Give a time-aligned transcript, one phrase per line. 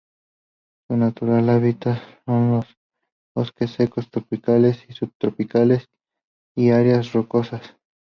[0.89, 2.65] Su natural hábitat son los
[3.35, 5.89] bosques secos tropicales y subtropicales
[6.57, 7.61] y áreas rocosas.